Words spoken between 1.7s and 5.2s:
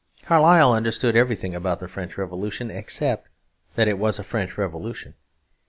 the French Revolution, except that it was a French revolution.